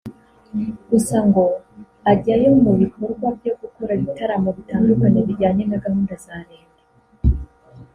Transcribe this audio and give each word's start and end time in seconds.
gusa 0.89 1.17
ngo 1.27 1.43
ajyayo 2.11 2.49
mu 2.63 2.71
bikorwa 2.81 3.27
byo 3.37 3.53
gukora 3.61 3.91
ibitaramo 3.99 4.49
bitandukanye 4.57 5.19
bijyane 5.27 5.63
na 5.69 5.77
gahunda 5.83 6.13
za 6.25 6.37
Leta 6.49 6.81